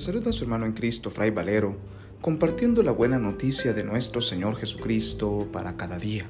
Le 0.00 0.06
saluda 0.06 0.30
a 0.30 0.32
su 0.32 0.44
hermano 0.44 0.64
en 0.64 0.72
Cristo, 0.72 1.10
Fray 1.10 1.28
Valero, 1.28 1.76
compartiendo 2.22 2.82
la 2.82 2.90
buena 2.90 3.18
noticia 3.18 3.74
de 3.74 3.84
nuestro 3.84 4.22
Señor 4.22 4.56
Jesucristo 4.56 5.46
para 5.52 5.76
cada 5.76 5.98
día. 5.98 6.24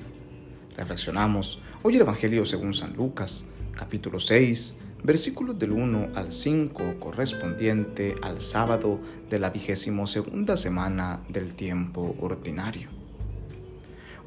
Reflexionamos 0.77 1.61
hoy 1.85 1.95
el 1.95 2.01
Evangelio 2.01 2.45
según 2.45 2.75
San 2.75 2.97
Lucas, 2.97 3.45
capítulo 3.77 4.19
6, 4.19 4.77
versículos 5.05 5.57
del 5.57 5.71
1 5.71 6.09
al 6.17 6.33
5, 6.33 6.99
correspondiente 6.99 8.17
al 8.23 8.41
sábado 8.41 8.99
de 9.31 9.39
la 9.39 9.51
vigésimo 9.51 10.09
segunda 10.09 10.57
semana 10.57 11.21
del 11.29 11.55
tiempo 11.55 12.17
ordinario. 12.19 12.89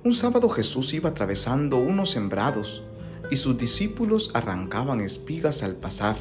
Un 0.05 0.13
sábado 0.13 0.47
Jesús 0.47 0.93
iba 0.93 1.09
atravesando 1.09 1.79
unos 1.79 2.11
sembrados 2.11 2.81
y 3.29 3.35
sus 3.35 3.57
discípulos 3.57 4.31
arrancaban 4.33 5.01
espigas 5.01 5.63
al 5.63 5.75
pasar, 5.75 6.15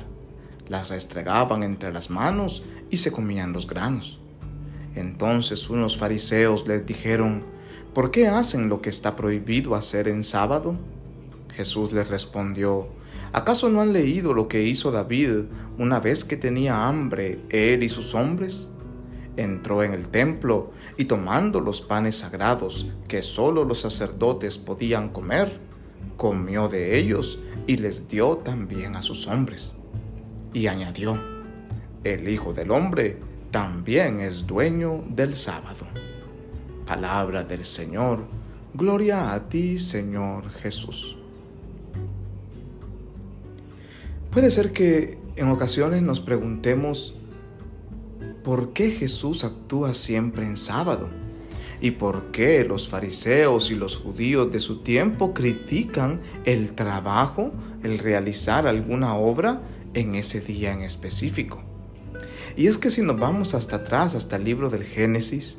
las 0.68 0.88
restregaban 0.88 1.62
entre 1.62 1.92
las 1.92 2.10
manos 2.10 2.62
y 2.92 2.98
se 2.98 3.10
comían 3.10 3.52
los 3.54 3.66
granos. 3.66 4.20
Entonces 4.94 5.68
unos 5.70 5.96
fariseos 5.96 6.68
les 6.68 6.86
dijeron, 6.86 7.42
¿por 7.94 8.10
qué 8.10 8.28
hacen 8.28 8.68
lo 8.68 8.82
que 8.82 8.90
está 8.90 9.16
prohibido 9.16 9.74
hacer 9.74 10.06
en 10.06 10.22
sábado? 10.22 10.76
Jesús 11.54 11.92
les 11.92 12.08
respondió, 12.08 12.88
¿acaso 13.32 13.70
no 13.70 13.80
han 13.80 13.94
leído 13.94 14.34
lo 14.34 14.46
que 14.46 14.62
hizo 14.62 14.92
David 14.92 15.46
una 15.78 16.00
vez 16.00 16.26
que 16.26 16.36
tenía 16.36 16.86
hambre, 16.86 17.40
él 17.48 17.82
y 17.82 17.88
sus 17.88 18.14
hombres? 18.14 18.70
Entró 19.38 19.82
en 19.82 19.94
el 19.94 20.08
templo 20.08 20.72
y 20.98 21.06
tomando 21.06 21.60
los 21.60 21.80
panes 21.80 22.16
sagrados 22.16 22.88
que 23.08 23.22
sólo 23.22 23.64
los 23.64 23.80
sacerdotes 23.80 24.58
podían 24.58 25.08
comer, 25.08 25.58
comió 26.18 26.68
de 26.68 26.98
ellos 26.98 27.38
y 27.66 27.78
les 27.78 28.06
dio 28.06 28.36
también 28.36 28.96
a 28.96 29.00
sus 29.00 29.26
hombres. 29.26 29.76
Y 30.52 30.66
añadió, 30.66 31.31
el 32.04 32.28
Hijo 32.28 32.52
del 32.52 32.70
Hombre 32.70 33.18
también 33.50 34.20
es 34.20 34.46
dueño 34.46 35.04
del 35.08 35.36
sábado. 35.36 35.86
Palabra 36.86 37.44
del 37.44 37.64
Señor, 37.64 38.24
gloria 38.74 39.34
a 39.34 39.48
ti 39.48 39.78
Señor 39.78 40.50
Jesús. 40.50 41.16
Puede 44.30 44.50
ser 44.50 44.72
que 44.72 45.18
en 45.36 45.48
ocasiones 45.50 46.02
nos 46.02 46.20
preguntemos, 46.20 47.14
¿por 48.42 48.72
qué 48.72 48.90
Jesús 48.90 49.44
actúa 49.44 49.94
siempre 49.94 50.44
en 50.44 50.56
sábado? 50.56 51.10
¿Y 51.80 51.92
por 51.92 52.30
qué 52.30 52.64
los 52.64 52.88
fariseos 52.88 53.70
y 53.70 53.74
los 53.74 53.96
judíos 53.96 54.50
de 54.50 54.60
su 54.60 54.78
tiempo 54.82 55.34
critican 55.34 56.20
el 56.44 56.72
trabajo, 56.72 57.52
el 57.82 57.98
realizar 57.98 58.66
alguna 58.66 59.16
obra 59.16 59.60
en 59.92 60.14
ese 60.14 60.40
día 60.40 60.72
en 60.72 60.82
específico? 60.82 61.71
Y 62.56 62.66
es 62.66 62.78
que 62.78 62.90
si 62.90 63.02
nos 63.02 63.18
vamos 63.18 63.54
hasta 63.54 63.76
atrás, 63.76 64.14
hasta 64.14 64.36
el 64.36 64.44
libro 64.44 64.70
del 64.70 64.84
Génesis, 64.84 65.58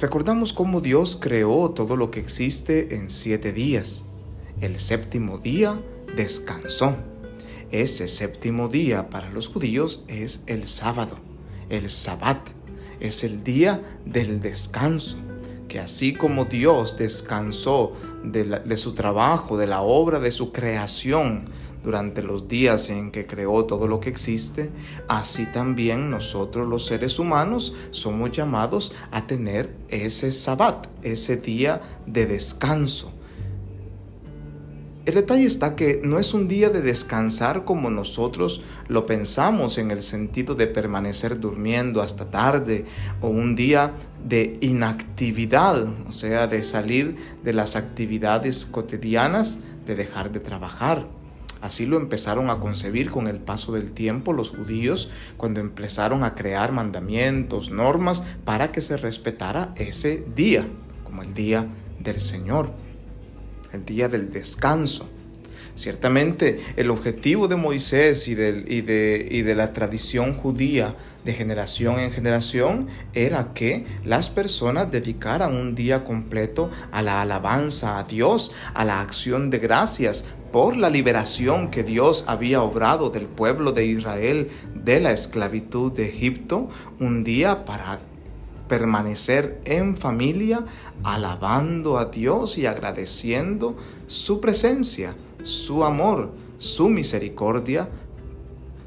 recordamos 0.00 0.52
cómo 0.52 0.80
Dios 0.80 1.18
creó 1.20 1.70
todo 1.70 1.96
lo 1.96 2.10
que 2.10 2.20
existe 2.20 2.94
en 2.94 3.10
siete 3.10 3.52
días. 3.52 4.04
El 4.60 4.78
séptimo 4.78 5.38
día 5.38 5.80
descansó. 6.16 6.96
Ese 7.70 8.08
séptimo 8.08 8.68
día 8.68 9.10
para 9.10 9.30
los 9.30 9.48
judíos 9.48 10.04
es 10.08 10.42
el 10.46 10.66
sábado, 10.66 11.16
el 11.68 11.90
sabbat, 11.90 12.38
es 13.00 13.24
el 13.24 13.42
día 13.42 13.82
del 14.04 14.40
descanso 14.40 15.18
que 15.68 15.80
así 15.80 16.12
como 16.12 16.44
Dios 16.44 16.96
descansó 16.96 17.92
de, 18.22 18.44
de, 18.44 18.76
su 18.76 18.94
trabajo, 18.94 19.56
de 19.56 19.66
la 19.66 19.82
obra 19.82 20.20
de 20.20 20.30
su 20.30 20.52
creación, 20.52 21.46
durante 21.86 22.20
los 22.20 22.48
días 22.48 22.90
en 22.90 23.12
que 23.12 23.26
creó 23.26 23.64
todo 23.64 23.86
lo 23.86 24.00
que 24.00 24.10
existe, 24.10 24.70
así 25.06 25.46
también 25.46 26.10
nosotros 26.10 26.68
los 26.68 26.84
seres 26.84 27.20
humanos 27.20 27.74
somos 27.92 28.32
llamados 28.32 28.92
a 29.12 29.28
tener 29.28 29.70
ese 29.88 30.32
sabbat, 30.32 30.88
ese 31.02 31.36
día 31.36 31.80
de 32.04 32.26
descanso. 32.26 33.12
El 35.04 35.14
detalle 35.14 35.44
está 35.44 35.76
que 35.76 36.00
no 36.02 36.18
es 36.18 36.34
un 36.34 36.48
día 36.48 36.70
de 36.70 36.82
descansar 36.82 37.64
como 37.64 37.88
nosotros 37.88 38.62
lo 38.88 39.06
pensamos 39.06 39.78
en 39.78 39.92
el 39.92 40.02
sentido 40.02 40.56
de 40.56 40.66
permanecer 40.66 41.38
durmiendo 41.38 42.02
hasta 42.02 42.32
tarde 42.32 42.84
o 43.20 43.28
un 43.28 43.54
día 43.54 43.92
de 44.28 44.54
inactividad, 44.60 45.86
o 46.08 46.10
sea, 46.10 46.48
de 46.48 46.64
salir 46.64 47.14
de 47.44 47.52
las 47.52 47.76
actividades 47.76 48.66
cotidianas, 48.66 49.60
de 49.86 49.94
dejar 49.94 50.32
de 50.32 50.40
trabajar. 50.40 51.06
Así 51.60 51.86
lo 51.86 51.96
empezaron 51.96 52.50
a 52.50 52.60
concebir 52.60 53.10
con 53.10 53.26
el 53.26 53.38
paso 53.38 53.72
del 53.72 53.92
tiempo 53.92 54.32
los 54.32 54.50
judíos 54.50 55.10
cuando 55.36 55.60
empezaron 55.60 56.22
a 56.22 56.34
crear 56.34 56.72
mandamientos, 56.72 57.70
normas 57.70 58.22
para 58.44 58.72
que 58.72 58.82
se 58.82 58.96
respetara 58.96 59.72
ese 59.76 60.24
día, 60.34 60.68
como 61.04 61.22
el 61.22 61.34
día 61.34 61.66
del 61.98 62.20
Señor, 62.20 62.72
el 63.72 63.84
día 63.84 64.08
del 64.08 64.30
descanso. 64.30 65.08
Ciertamente 65.76 66.58
el 66.76 66.90
objetivo 66.90 67.48
de 67.48 67.56
Moisés 67.56 68.28
y 68.28 68.34
de, 68.34 68.64
y, 68.66 68.80
de, 68.80 69.28
y 69.30 69.42
de, 69.42 69.54
la 69.54 69.74
tradición 69.74 70.32
judía 70.32 70.96
de 71.22 71.34
generación 71.34 72.00
en 72.00 72.10
generación 72.10 72.88
era 73.12 73.52
que 73.52 73.84
las 74.02 74.30
personas 74.30 74.90
dedicaran 74.90 75.54
un 75.54 75.74
día 75.74 76.02
completo 76.02 76.70
a 76.92 77.02
la 77.02 77.20
alabanza 77.20 77.98
a 77.98 78.04
Dios, 78.04 78.52
a 78.72 78.86
la 78.86 79.02
acción 79.02 79.50
de 79.50 79.58
gracias 79.58 80.24
por 80.50 80.78
la 80.78 80.88
liberación 80.88 81.70
que 81.70 81.82
Dios 81.82 82.24
había 82.26 82.62
obrado 82.62 83.10
del 83.10 83.26
pueblo 83.26 83.72
de 83.72 83.84
Israel 83.84 84.48
de 84.74 85.00
la 85.00 85.12
esclavitud 85.12 85.92
de 85.92 86.08
Egipto, 86.08 86.70
un 87.00 87.22
día 87.22 87.66
para 87.66 87.98
permanecer 88.66 89.60
en 89.66 89.94
familia, 89.94 90.64
alabando 91.04 91.98
a 91.98 92.06
Dios 92.06 92.56
y 92.56 92.64
agradeciendo 92.64 93.76
su 94.06 94.40
presencia 94.40 95.14
su 95.42 95.84
amor, 95.84 96.32
su 96.58 96.88
misericordia 96.88 97.88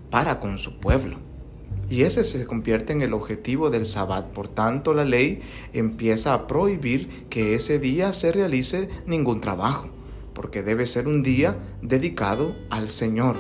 para 0.10 0.40
con 0.40 0.58
su 0.58 0.80
pueblo. 0.80 1.18
Y 1.90 2.04
ese 2.04 2.24
se 2.24 2.46
convierte 2.46 2.94
en 2.94 3.02
el 3.02 3.14
objetivo 3.14 3.70
del 3.70 3.86
sabbat. 3.86 4.28
Por 4.28 4.48
tanto, 4.48 4.94
la 4.94 5.06
ley 5.06 5.42
empieza 5.74 6.34
a 6.34 6.48
prohibir 6.48 7.26
que 7.30 7.56
ese 7.56 7.80
día 7.80 8.14
se 8.14 8.32
realice 8.32 8.90
ningún 9.08 9.42
trabajo, 9.42 9.90
porque 10.34 10.62
debe 10.62 10.86
ser 10.86 11.08
un 11.08 11.24
día 11.24 11.58
dedicado 11.82 12.56
al 12.70 12.90
Señor, 12.90 13.38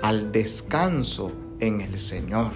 al 0.00 0.30
descanso 0.30 1.32
en 1.58 1.80
el 1.80 1.98
Señor. 1.98 2.52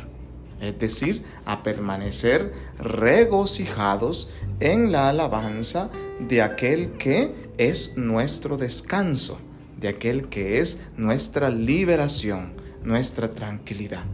Es 0.60 0.78
decir, 0.78 1.24
a 1.44 1.64
permanecer 1.64 2.52
regocijados 2.78 4.30
en 4.60 4.92
la 4.92 5.08
alabanza 5.08 5.90
de 6.20 6.40
aquel 6.40 6.92
que 6.92 7.34
es 7.58 7.96
nuestro 7.96 8.56
descanso 8.56 9.38
de 9.82 9.88
aquel 9.88 10.28
que 10.28 10.58
es 10.58 10.80
nuestra 10.96 11.50
liberación, 11.50 12.52
nuestra 12.82 13.30
tranquilidad. 13.30 14.04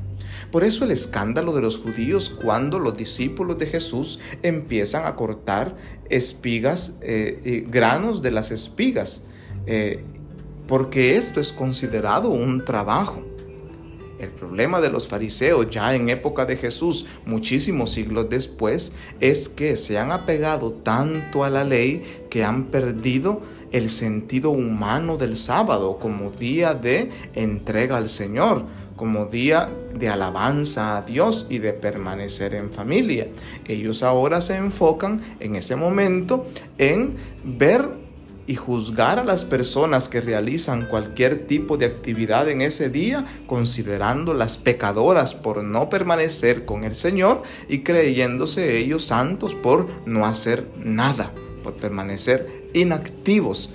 Por 0.51 0.65
eso 0.65 0.85
el 0.85 0.91
escándalo 0.91 1.55
de 1.55 1.61
los 1.61 1.79
judíos 1.79 2.31
cuando 2.31 2.79
los 2.79 2.97
discípulos 2.97 3.59
de 3.59 3.67
Jesús 3.67 4.19
empiezan 4.43 5.07
a 5.07 5.15
cortar 5.15 5.77
espigas, 6.09 6.99
eh, 7.03 7.65
granos 7.69 8.23
de 8.23 8.31
las 8.31 8.51
espigas, 8.51 9.25
eh, 9.67 10.03
porque 10.67 11.17
esto 11.17 11.41
es 11.41 11.53
considerado 11.53 12.31
un 12.31 12.65
trabajo. 12.65 13.23
El 14.19 14.31
problema 14.31 14.81
de 14.81 14.91
los 14.91 15.07
fariseos 15.07 15.71
ya 15.71 15.95
en 15.95 16.09
época 16.09 16.45
de 16.45 16.57
Jesús, 16.57 17.07
muchísimos 17.25 17.93
siglos 17.93 18.29
después, 18.29 18.93
es 19.21 19.49
que 19.49 19.77
se 19.77 19.97
han 19.99 20.11
apegado 20.11 20.73
tanto 20.73 21.45
a 21.45 21.51
la 21.51 21.63
ley 21.63 22.25
que 22.29 22.45
han 22.45 22.65
perdido 22.65 23.41
el 23.71 23.89
sentido 23.89 24.51
humano 24.51 25.17
del 25.17 25.37
sábado 25.37 25.99
como 25.99 26.31
día 26.31 26.75
de 26.75 27.11
entrega 27.35 27.97
al 27.97 28.09
Señor, 28.09 28.65
como 28.97 29.27
día 29.27 29.71
de 29.95 30.09
alabanza 30.09 30.99
a 30.99 31.03
Dios 31.03 31.47
y 31.49 31.59
de 31.59 31.73
permanecer 31.73 32.55
en 32.55 32.71
familia. 32.71 33.29
Ellos 33.67 34.03
ahora 34.03 34.41
se 34.41 34.57
enfocan 34.57 35.21
en 35.39 35.55
ese 35.55 35.77
momento 35.77 36.47
en 36.79 37.17
ver 37.45 38.08
y 38.49 38.57
juzgar 38.57 39.19
a 39.19 39.25
las 39.25 39.45
personas 39.45 40.09
que 40.09 40.23
realizan 40.23 40.87
cualquier 40.89 41.47
tipo 41.47 41.77
de 41.77 41.85
actividad 41.85 42.49
en 42.49 42.63
ese 42.63 42.89
día, 42.89 43.27
considerándolas 43.47 44.57
pecadoras 44.57 45.35
por 45.35 45.63
no 45.63 45.91
permanecer 45.91 46.65
con 46.65 46.83
el 46.83 46.95
Señor 46.95 47.43
y 47.69 47.81
creyéndose 47.81 48.79
ellos 48.79 49.05
santos 49.05 49.55
por 49.55 49.87
no 50.07 50.25
hacer 50.25 50.67
nada, 50.79 51.35
por 51.63 51.77
permanecer 51.77 52.71
inactivos, 52.73 53.71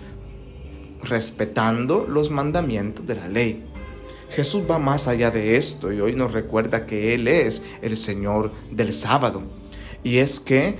respetando 1.03 2.07
los 2.09 2.31
mandamientos 2.31 3.05
de 3.05 3.15
la 3.15 3.27
ley. 3.27 3.63
Jesús 4.29 4.63
va 4.69 4.79
más 4.79 5.07
allá 5.07 5.29
de 5.29 5.55
esto 5.55 5.93
y 5.93 6.01
hoy 6.01 6.15
nos 6.15 6.31
recuerda 6.31 6.87
que 6.87 7.13
Él 7.13 7.27
es 7.27 7.61
el 7.83 7.95
Señor 7.95 8.51
del 8.71 8.91
sábado. 8.91 9.43
Y 10.03 10.17
es 10.17 10.39
que 10.39 10.77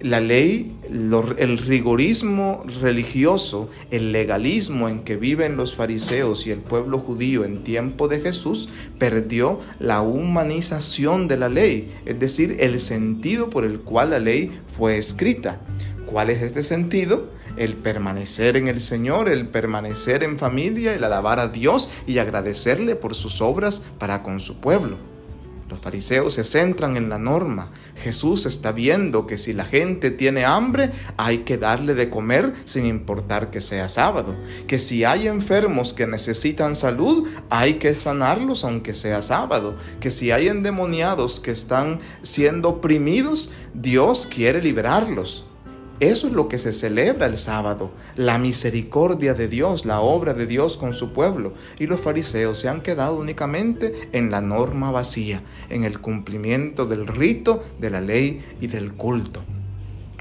la 0.00 0.20
ley, 0.20 0.76
el 0.88 1.58
rigorismo 1.58 2.64
religioso, 2.80 3.68
el 3.90 4.12
legalismo 4.12 4.88
en 4.88 5.00
que 5.02 5.16
viven 5.16 5.56
los 5.56 5.74
fariseos 5.74 6.46
y 6.46 6.50
el 6.50 6.60
pueblo 6.60 6.98
judío 6.98 7.44
en 7.44 7.64
tiempo 7.64 8.08
de 8.08 8.20
Jesús, 8.20 8.68
perdió 8.98 9.58
la 9.78 10.02
humanización 10.02 11.26
de 11.26 11.36
la 11.36 11.48
ley, 11.48 11.94
es 12.06 12.18
decir, 12.20 12.56
el 12.60 12.78
sentido 12.80 13.50
por 13.50 13.64
el 13.64 13.80
cual 13.80 14.10
la 14.10 14.18
ley 14.18 14.52
fue 14.76 14.98
escrita. 14.98 15.60
¿Cuál 16.06 16.30
es 16.30 16.42
este 16.42 16.62
sentido? 16.62 17.28
El 17.56 17.74
permanecer 17.74 18.56
en 18.56 18.68
el 18.68 18.80
Señor, 18.80 19.28
el 19.28 19.48
permanecer 19.48 20.22
en 20.22 20.38
familia, 20.38 20.94
el 20.94 21.02
alabar 21.04 21.40
a 21.40 21.48
Dios 21.48 21.90
y 22.06 22.18
agradecerle 22.18 22.94
por 22.94 23.14
sus 23.14 23.40
obras 23.40 23.82
para 23.98 24.22
con 24.22 24.40
su 24.40 24.60
pueblo. 24.60 25.17
Los 25.68 25.80
fariseos 25.80 26.32
se 26.32 26.44
centran 26.44 26.96
en 26.96 27.10
la 27.10 27.18
norma. 27.18 27.70
Jesús 27.94 28.46
está 28.46 28.72
viendo 28.72 29.26
que 29.26 29.36
si 29.36 29.52
la 29.52 29.66
gente 29.66 30.10
tiene 30.10 30.46
hambre, 30.46 30.90
hay 31.18 31.38
que 31.38 31.58
darle 31.58 31.92
de 31.92 32.08
comer 32.08 32.54
sin 32.64 32.86
importar 32.86 33.50
que 33.50 33.60
sea 33.60 33.90
sábado. 33.90 34.34
Que 34.66 34.78
si 34.78 35.04
hay 35.04 35.28
enfermos 35.28 35.92
que 35.92 36.06
necesitan 36.06 36.74
salud, 36.74 37.28
hay 37.50 37.74
que 37.74 37.92
sanarlos 37.92 38.64
aunque 38.64 38.94
sea 38.94 39.20
sábado. 39.20 39.76
Que 40.00 40.10
si 40.10 40.30
hay 40.30 40.48
endemoniados 40.48 41.38
que 41.38 41.50
están 41.50 42.00
siendo 42.22 42.70
oprimidos, 42.70 43.50
Dios 43.74 44.26
quiere 44.26 44.62
liberarlos. 44.62 45.47
Eso 46.00 46.28
es 46.28 46.32
lo 46.32 46.48
que 46.48 46.58
se 46.58 46.72
celebra 46.72 47.26
el 47.26 47.36
sábado, 47.36 47.90
la 48.14 48.38
misericordia 48.38 49.34
de 49.34 49.48
Dios, 49.48 49.84
la 49.84 50.00
obra 50.00 50.32
de 50.32 50.46
Dios 50.46 50.76
con 50.76 50.94
su 50.94 51.12
pueblo. 51.12 51.54
Y 51.80 51.88
los 51.88 52.00
fariseos 52.00 52.60
se 52.60 52.68
han 52.68 52.82
quedado 52.82 53.16
únicamente 53.16 54.08
en 54.12 54.30
la 54.30 54.40
norma 54.40 54.92
vacía, 54.92 55.42
en 55.68 55.82
el 55.82 55.98
cumplimiento 55.98 56.86
del 56.86 57.08
rito, 57.08 57.64
de 57.80 57.90
la 57.90 58.00
ley 58.00 58.44
y 58.60 58.68
del 58.68 58.92
culto. 58.92 59.42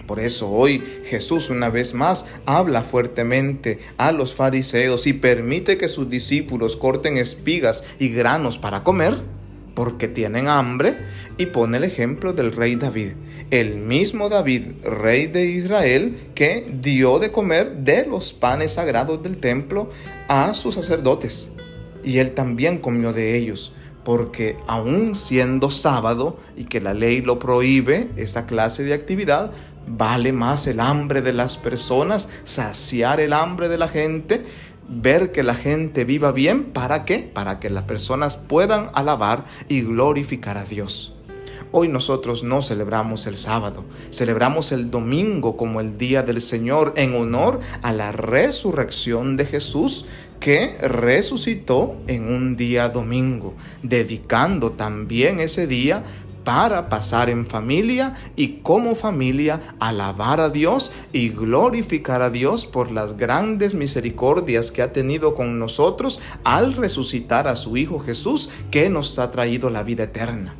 Por 0.07 0.19
eso 0.19 0.50
hoy 0.50 0.81
Jesús 1.06 1.51
una 1.51 1.69
vez 1.69 1.94
más 1.94 2.25
habla 2.47 2.81
fuertemente 2.81 3.80
a 3.97 4.12
los 4.12 4.33
fariseos 4.33 5.06
y 5.06 5.13
permite 5.13 5.77
que 5.77 5.89
sus 5.89 6.09
discípulos 6.09 6.75
corten 6.75 7.18
espigas 7.18 7.83
y 8.00 8.09
granos 8.09 8.57
para 8.57 8.83
comer 8.83 9.37
porque 9.77 10.07
tienen 10.07 10.47
hambre 10.47 10.97
y 11.38 11.45
pone 11.45 11.77
el 11.77 11.83
ejemplo 11.83 12.33
del 12.33 12.51
rey 12.51 12.77
David, 12.77 13.12
el 13.51 13.75
mismo 13.75 14.27
David, 14.27 14.71
rey 14.83 15.27
de 15.27 15.45
Israel, 15.45 16.31
que 16.33 16.68
dio 16.81 17.19
de 17.19 17.31
comer 17.31 17.71
de 17.83 18.07
los 18.07 18.33
panes 18.33 18.71
sagrados 18.74 19.21
del 19.21 19.38
templo 19.38 19.91
a 20.29 20.56
sus 20.56 20.74
sacerdotes. 20.74 21.51
Y 22.03 22.18
él 22.18 22.31
también 22.31 22.79
comió 22.79 23.13
de 23.13 23.38
ellos, 23.38 23.71
porque 24.03 24.57
aun 24.65 25.15
siendo 25.15 25.69
sábado 25.69 26.39
y 26.56 26.63
que 26.63 26.81
la 26.81 26.95
ley 26.95 27.21
lo 27.21 27.38
prohíbe, 27.38 28.09
esa 28.15 28.47
clase 28.47 28.81
de 28.81 28.95
actividad, 28.95 29.51
vale 29.85 30.33
más 30.33 30.65
el 30.65 30.80
hambre 30.80 31.21
de 31.21 31.33
las 31.33 31.56
personas, 31.56 32.30
saciar 32.45 33.19
el 33.19 33.31
hambre 33.31 33.69
de 33.69 33.77
la 33.77 33.88
gente 33.88 34.44
ver 34.89 35.31
que 35.31 35.44
la 35.44 35.56
gente 35.56 36.06
viva 36.06 36.31
bien. 36.31 36.66
¿Para 36.66 37.06
qué? 37.06 37.19
Para 37.19 37.60
que 37.60 37.69
las 37.69 37.84
personas 37.84 38.38
puedan 38.38 38.89
alabar 38.94 39.45
y 39.68 39.81
glorificar 39.81 40.57
a 40.57 40.63
Dios. 40.63 41.13
Hoy 41.74 41.89
nosotros 41.89 42.44
no 42.44 42.62
celebramos 42.62 43.28
el 43.28 43.36
sábado, 43.36 43.84
celebramos 44.10 44.72
el 44.72 44.89
domingo 44.89 45.57
como 45.57 45.81
el 45.81 45.98
día 45.98 46.24
del 46.24 46.39
Señor 46.39 46.94
en 46.95 47.13
honor 47.13 47.60
a 47.81 47.92
la 47.92 48.13
resurrección 48.13 49.36
de 49.36 49.45
Jesús 49.45 50.06
que 50.39 50.78
resucitó 50.80 51.98
en 52.07 52.31
un 52.31 52.56
día 52.56 52.88
domingo, 52.88 53.54
dedicando 53.83 54.72
también 54.72 55.42
ese 55.42 55.68
día 55.68 56.04
para 56.47 56.88
pasar 56.88 57.29
en 57.29 57.45
familia 57.45 58.13
y 58.38 58.59
como 58.63 58.95
familia 58.95 59.59
alabar 59.81 60.39
a 60.39 60.49
Dios 60.49 60.94
y 61.11 61.27
glorificar 61.27 62.21
a 62.21 62.29
Dios 62.29 62.65
por 62.65 62.89
las 62.89 63.17
grandes 63.17 63.75
misericordias 63.75 64.71
que 64.71 64.81
ha 64.81 64.94
tenido 64.94 65.35
con 65.35 65.59
nosotros 65.59 66.21
al 66.45 66.71
resucitar 66.71 67.49
a 67.49 67.57
su 67.57 67.75
Hijo 67.75 67.99
Jesús 67.99 68.49
que 68.71 68.89
nos 68.89 69.19
ha 69.19 69.29
traído 69.29 69.69
la 69.69 69.83
vida 69.83 70.05
eterna. 70.05 70.55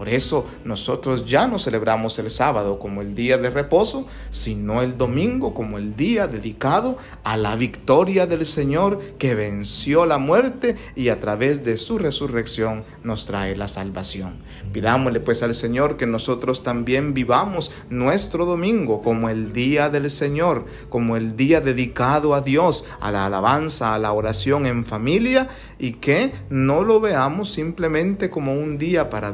Por 0.00 0.08
eso 0.08 0.46
nosotros 0.64 1.26
ya 1.26 1.46
no 1.46 1.58
celebramos 1.58 2.18
el 2.18 2.30
sábado 2.30 2.78
como 2.78 3.02
el 3.02 3.14
día 3.14 3.36
de 3.36 3.50
reposo, 3.50 4.06
sino 4.30 4.80
el 4.80 4.96
domingo 4.96 5.52
como 5.52 5.76
el 5.76 5.94
día 5.94 6.26
dedicado 6.26 6.96
a 7.22 7.36
la 7.36 7.54
victoria 7.54 8.26
del 8.26 8.46
Señor 8.46 8.98
que 9.18 9.34
venció 9.34 10.06
la 10.06 10.16
muerte 10.16 10.76
y 10.96 11.10
a 11.10 11.20
través 11.20 11.66
de 11.66 11.76
su 11.76 11.98
resurrección 11.98 12.82
nos 13.04 13.26
trae 13.26 13.54
la 13.56 13.68
salvación. 13.68 14.38
Pidámosle 14.72 15.20
pues 15.20 15.42
al 15.42 15.54
Señor 15.54 15.98
que 15.98 16.06
nosotros 16.06 16.62
también 16.62 17.12
vivamos 17.12 17.70
nuestro 17.90 18.46
domingo 18.46 19.02
como 19.02 19.28
el 19.28 19.52
día 19.52 19.90
del 19.90 20.10
Señor, 20.10 20.64
como 20.88 21.18
el 21.18 21.36
día 21.36 21.60
dedicado 21.60 22.32
a 22.34 22.40
Dios, 22.40 22.86
a 23.00 23.12
la 23.12 23.26
alabanza, 23.26 23.94
a 23.94 23.98
la 23.98 24.14
oración 24.14 24.64
en 24.64 24.86
familia 24.86 25.50
y 25.78 25.92
que 25.92 26.32
no 26.48 26.84
lo 26.84 27.00
veamos 27.00 27.52
simplemente 27.52 28.30
como 28.30 28.54
un 28.54 28.78
día 28.78 29.10
para 29.10 29.30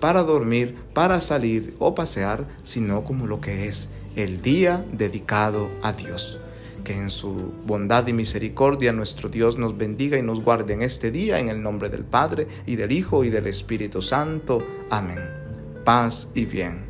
para 0.00 0.22
dormir, 0.22 0.76
para 0.94 1.20
salir 1.20 1.74
o 1.78 1.94
pasear, 1.94 2.46
sino 2.62 3.04
como 3.04 3.26
lo 3.26 3.40
que 3.40 3.66
es 3.66 3.90
el 4.16 4.42
día 4.42 4.84
dedicado 4.92 5.70
a 5.82 5.92
Dios. 5.92 6.40
Que 6.84 6.94
en 6.94 7.10
su 7.10 7.34
bondad 7.66 8.06
y 8.06 8.12
misericordia 8.12 8.92
nuestro 8.92 9.28
Dios 9.28 9.58
nos 9.58 9.76
bendiga 9.76 10.16
y 10.16 10.22
nos 10.22 10.42
guarde 10.42 10.74
en 10.74 10.82
este 10.82 11.10
día, 11.10 11.38
en 11.38 11.48
el 11.48 11.62
nombre 11.62 11.88
del 11.88 12.04
Padre 12.04 12.46
y 12.66 12.76
del 12.76 12.92
Hijo 12.92 13.24
y 13.24 13.30
del 13.30 13.46
Espíritu 13.46 14.00
Santo. 14.00 14.64
Amén. 14.90 15.20
Paz 15.84 16.32
y 16.34 16.44
bien. 16.44 16.87